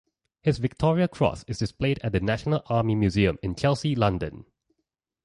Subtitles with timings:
[0.41, 4.45] His Victoria Cross is displayed at the National Army Museum in Chelsea, London.